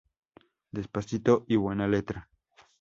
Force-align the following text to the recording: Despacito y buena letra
Despacito 0.71 1.45
y 1.47 1.57
buena 1.57 1.87
letra 1.87 2.27